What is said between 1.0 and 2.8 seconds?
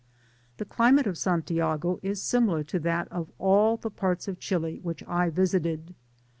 of Santiago is similar to